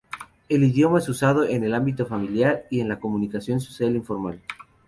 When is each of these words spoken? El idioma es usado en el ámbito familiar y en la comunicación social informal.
El 0.49 0.63
idioma 0.63 0.97
es 0.97 1.07
usado 1.09 1.43
en 1.43 1.63
el 1.63 1.75
ámbito 1.75 2.07
familiar 2.07 2.65
y 2.71 2.79
en 2.79 2.89
la 2.89 2.99
comunicación 2.99 3.59
social 3.59 3.95
informal. 3.95 4.41